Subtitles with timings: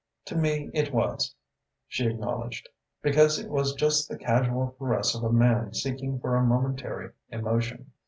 [0.25, 1.35] "To me it was,"
[1.87, 2.67] she acknowledged,
[3.03, 7.91] "because it was just the casual caress of a man seeking for a momentary emotion.